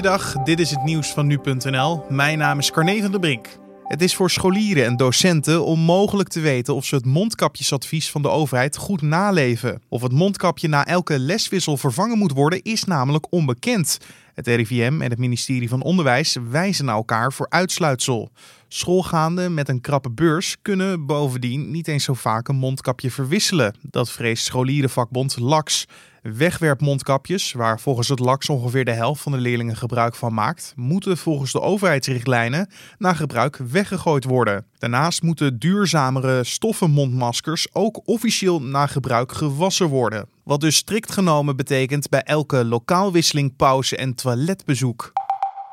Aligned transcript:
Goeiedag, 0.00 0.32
dit 0.32 0.60
is 0.60 0.70
het 0.70 0.82
nieuws 0.82 1.12
van 1.12 1.26
nu.nl. 1.26 2.04
Mijn 2.08 2.38
naam 2.38 2.58
is 2.58 2.70
Carne 2.70 3.00
van 3.00 3.10
der 3.10 3.20
Brink. 3.20 3.46
Het 3.84 4.02
is 4.02 4.14
voor 4.14 4.30
scholieren 4.30 4.84
en 4.84 4.96
docenten 4.96 5.64
onmogelijk 5.64 6.28
te 6.28 6.40
weten 6.40 6.74
of 6.74 6.84
ze 6.84 6.94
het 6.94 7.04
mondkapjesadvies 7.04 8.10
van 8.10 8.22
de 8.22 8.28
overheid 8.28 8.76
goed 8.76 9.02
naleven. 9.02 9.82
Of 9.88 10.02
het 10.02 10.12
mondkapje 10.12 10.68
na 10.68 10.86
elke 10.86 11.18
leswissel 11.18 11.76
vervangen 11.76 12.18
moet 12.18 12.32
worden, 12.32 12.62
is 12.62 12.84
namelijk 12.84 13.26
onbekend. 13.30 13.98
Het 14.34 14.46
RIVM 14.46 15.00
en 15.00 15.10
het 15.10 15.18
ministerie 15.18 15.68
van 15.68 15.82
Onderwijs 15.82 16.36
wijzen 16.50 16.84
naar 16.84 16.94
elkaar 16.94 17.32
voor 17.32 17.46
uitsluitsel. 17.48 18.30
Schoolgaanden 18.68 19.54
met 19.54 19.68
een 19.68 19.80
krappe 19.80 20.10
beurs 20.10 20.56
kunnen 20.62 21.06
bovendien 21.06 21.70
niet 21.70 21.88
eens 21.88 22.04
zo 22.04 22.14
vaak 22.14 22.48
een 22.48 22.56
mondkapje 22.56 23.10
verwisselen. 23.10 23.74
Dat 23.82 24.10
vreest 24.10 24.44
scholierenvakbond 24.44 25.38
LAX. 25.38 25.86
Wegwerpmondkapjes, 26.22 27.52
waar 27.52 27.80
volgens 27.80 28.08
het 28.08 28.18
LAX 28.18 28.48
ongeveer 28.48 28.84
de 28.84 28.92
helft 28.92 29.22
van 29.22 29.32
de 29.32 29.38
leerlingen 29.38 29.76
gebruik 29.76 30.14
van 30.14 30.34
maakt, 30.34 30.72
moeten 30.76 31.16
volgens 31.16 31.52
de 31.52 31.60
overheidsrichtlijnen 31.60 32.70
na 32.98 33.12
gebruik 33.12 33.56
weggegooid 33.56 34.24
worden. 34.24 34.66
Daarnaast 34.78 35.22
moeten 35.22 35.58
duurzamere 35.58 36.44
stoffen 36.44 36.90
mondmaskers 36.90 37.66
ook 37.72 38.00
officieel 38.04 38.62
na 38.62 38.86
gebruik 38.86 39.32
gewassen 39.32 39.86
worden. 39.86 40.28
Wat 40.44 40.60
dus 40.60 40.76
strikt 40.76 41.12
genomen 41.12 41.56
betekent 41.56 42.08
bij 42.08 42.22
elke 42.22 42.64
lokaalwisseling, 42.64 43.56
pauze 43.56 43.96
en 43.96 44.14
toiletbezoek. 44.14 45.12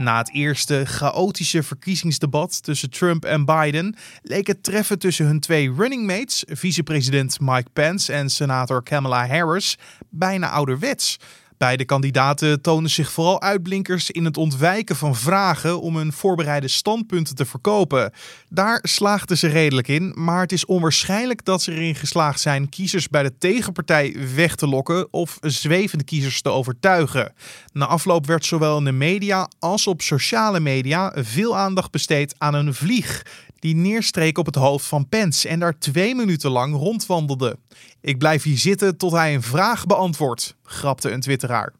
Na 0.00 0.18
het 0.18 0.32
eerste 0.32 0.82
chaotische 0.86 1.62
verkiezingsdebat 1.62 2.62
tussen 2.62 2.90
Trump 2.90 3.24
en 3.24 3.44
Biden 3.44 3.96
leek 4.22 4.46
het 4.46 4.62
treffen 4.62 4.98
tussen 4.98 5.26
hun 5.26 5.40
twee 5.40 5.72
running 5.72 6.06
mates, 6.06 6.44
vicepresident 6.48 7.40
Mike 7.40 7.70
Pence 7.72 8.12
en 8.12 8.30
senator 8.30 8.82
Kamala 8.82 9.26
Harris, 9.26 9.78
bijna 10.10 10.50
ouderwets. 10.50 11.18
Beide 11.60 11.84
kandidaten 11.84 12.60
tonen 12.60 12.90
zich 12.90 13.12
vooral 13.12 13.40
uitblinkers 13.40 14.10
in 14.10 14.24
het 14.24 14.36
ontwijken 14.36 14.96
van 14.96 15.16
vragen 15.16 15.80
om 15.80 15.96
hun 15.96 16.12
voorbereide 16.12 16.68
standpunten 16.68 17.34
te 17.34 17.46
verkopen. 17.46 18.12
Daar 18.48 18.78
slaagden 18.82 19.38
ze 19.38 19.48
redelijk 19.48 19.88
in, 19.88 20.12
maar 20.16 20.40
het 20.40 20.52
is 20.52 20.64
onwaarschijnlijk 20.64 21.44
dat 21.44 21.62
ze 21.62 21.72
erin 21.72 21.94
geslaagd 21.94 22.40
zijn 22.40 22.68
kiezers 22.68 23.08
bij 23.08 23.22
de 23.22 23.38
tegenpartij 23.38 24.16
weg 24.34 24.54
te 24.54 24.66
lokken 24.66 25.12
of 25.12 25.38
zwevende 25.40 26.04
kiezers 26.04 26.42
te 26.42 26.48
overtuigen. 26.48 27.32
Na 27.72 27.86
afloop 27.86 28.26
werd 28.26 28.44
zowel 28.44 28.78
in 28.78 28.84
de 28.84 28.92
media 28.92 29.48
als 29.58 29.86
op 29.86 30.02
sociale 30.02 30.60
media 30.60 31.12
veel 31.16 31.56
aandacht 31.56 31.90
besteed 31.90 32.34
aan 32.38 32.54
een 32.54 32.74
vlieg 32.74 33.22
die 33.58 33.76
neerstreek 33.76 34.38
op 34.38 34.46
het 34.46 34.54
hoofd 34.54 34.86
van 34.86 35.08
Pence 35.08 35.48
en 35.48 35.58
daar 35.58 35.78
twee 35.78 36.14
minuten 36.14 36.50
lang 36.50 36.74
rondwandelde. 36.74 37.58
Ik 38.00 38.18
blijf 38.18 38.42
hier 38.42 38.58
zitten 38.58 38.96
tot 38.96 39.12
hij 39.12 39.34
een 39.34 39.42
vraag 39.42 39.86
beantwoordt, 39.86 40.56
grapte 40.70 41.10
een 41.10 41.20
twitteraar. 41.20 41.72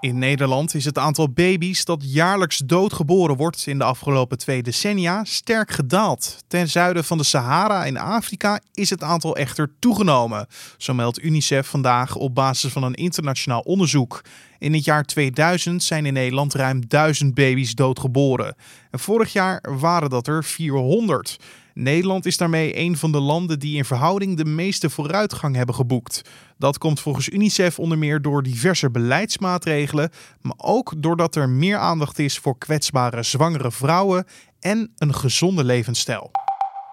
In 0.00 0.18
Nederland 0.18 0.74
is 0.74 0.84
het 0.84 0.98
aantal 0.98 1.30
baby's 1.30 1.84
dat 1.84 2.12
jaarlijks 2.12 2.58
doodgeboren 2.58 3.36
wordt 3.36 3.66
in 3.66 3.78
de 3.78 3.84
afgelopen 3.84 4.38
twee 4.38 4.62
decennia 4.62 5.24
sterk 5.24 5.70
gedaald. 5.70 6.36
Ten 6.48 6.68
zuiden 6.68 7.04
van 7.04 7.18
de 7.18 7.24
Sahara 7.24 7.84
in 7.84 7.98
Afrika 7.98 8.60
is 8.72 8.90
het 8.90 9.02
aantal 9.02 9.36
echter 9.36 9.70
toegenomen, 9.78 10.46
zo 10.76 10.94
meldt 10.94 11.22
UNICEF 11.22 11.66
vandaag 11.66 12.16
op 12.16 12.34
basis 12.34 12.72
van 12.72 12.82
een 12.82 12.94
internationaal 12.94 13.60
onderzoek. 13.60 14.22
In 14.58 14.74
het 14.74 14.84
jaar 14.84 15.04
2000 15.04 15.82
zijn 15.82 16.06
in 16.06 16.12
Nederland 16.12 16.54
ruim 16.54 16.88
1000 16.88 17.34
baby's 17.34 17.74
doodgeboren. 17.74 18.54
En 18.90 18.98
vorig 18.98 19.32
jaar 19.32 19.78
waren 19.78 20.10
dat 20.10 20.26
er 20.26 20.44
400. 20.44 21.36
Nederland 21.74 22.26
is 22.26 22.36
daarmee 22.36 22.78
een 22.78 22.96
van 22.96 23.12
de 23.12 23.20
landen 23.20 23.58
die 23.58 23.76
in 23.76 23.84
verhouding 23.84 24.36
de 24.36 24.44
meeste 24.44 24.90
vooruitgang 24.90 25.56
hebben 25.56 25.74
geboekt. 25.74 26.22
Dat 26.56 26.78
komt 26.78 27.00
volgens 27.00 27.28
UNICEF 27.28 27.78
onder 27.78 27.98
meer 27.98 28.22
door 28.22 28.42
diverse 28.42 28.90
beleidsmaatregelen, 28.90 30.10
maar 30.40 30.56
ook 30.56 30.92
doordat 30.96 31.36
er 31.36 31.48
meer 31.48 31.76
aandacht 31.76 32.18
is 32.18 32.38
voor 32.38 32.58
kwetsbare 32.58 33.22
zwangere 33.22 33.70
vrouwen 33.70 34.24
en 34.60 34.90
een 34.96 35.14
gezonde 35.14 35.64
levensstijl. 35.64 36.30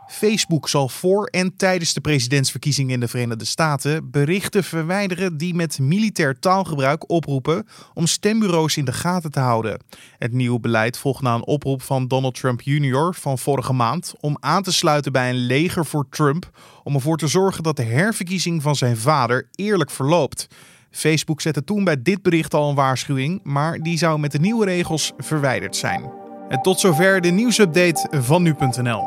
Facebook 0.07 0.69
zal 0.69 0.89
voor 0.89 1.25
en 1.25 1.55
tijdens 1.55 1.93
de 1.93 2.01
presidentsverkiezingen 2.01 2.93
in 2.93 2.99
de 2.99 3.07
Verenigde 3.07 3.45
Staten 3.45 4.11
berichten 4.11 4.63
verwijderen 4.63 5.37
die 5.37 5.53
met 5.53 5.79
militair 5.79 6.39
taalgebruik 6.39 7.09
oproepen 7.09 7.67
om 7.93 8.07
stembureaus 8.07 8.77
in 8.77 8.85
de 8.85 8.93
gaten 8.93 9.31
te 9.31 9.39
houden. 9.39 9.79
Het 10.17 10.31
nieuwe 10.31 10.59
beleid 10.59 10.97
volgt 10.97 11.21
na 11.21 11.33
een 11.33 11.45
oproep 11.45 11.81
van 11.81 12.07
Donald 12.07 12.35
Trump 12.35 12.61
Jr. 12.61 13.13
van 13.13 13.37
vorige 13.37 13.73
maand 13.73 14.13
om 14.19 14.37
aan 14.39 14.63
te 14.63 14.73
sluiten 14.73 15.11
bij 15.11 15.29
een 15.29 15.45
leger 15.45 15.85
voor 15.85 16.05
Trump 16.09 16.49
om 16.83 16.95
ervoor 16.95 17.17
te 17.17 17.27
zorgen 17.27 17.63
dat 17.63 17.75
de 17.75 17.83
herverkiezing 17.83 18.61
van 18.61 18.75
zijn 18.75 18.97
vader 18.97 19.47
eerlijk 19.51 19.91
verloopt. 19.91 20.47
Facebook 20.91 21.41
zette 21.41 21.63
toen 21.63 21.83
bij 21.83 22.01
dit 22.01 22.21
bericht 22.21 22.53
al 22.53 22.69
een 22.69 22.75
waarschuwing, 22.75 23.39
maar 23.43 23.79
die 23.79 23.97
zou 23.97 24.19
met 24.19 24.31
de 24.31 24.39
nieuwe 24.39 24.65
regels 24.65 25.13
verwijderd 25.17 25.75
zijn. 25.75 26.11
En 26.49 26.61
tot 26.61 26.79
zover 26.79 27.21
de 27.21 27.29
nieuwsupdate 27.29 28.07
van 28.11 28.43
nu.nl. 28.43 29.05